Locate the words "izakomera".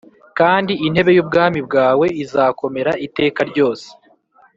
2.23-2.91